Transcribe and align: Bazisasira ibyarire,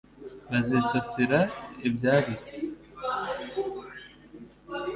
Bazisasira 0.49 1.39
ibyarire, 1.87 2.49